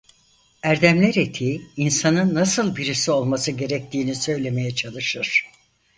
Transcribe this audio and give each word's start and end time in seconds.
Erdemler 0.63 1.15
etiği 1.15 1.67
insanın 1.77 2.35
nasıl 2.35 2.75
birisi 2.75 3.11
olması 3.11 3.51
gerektiğini 3.51 4.15
söylemeye 4.15 4.75
çalışır. 4.75 5.43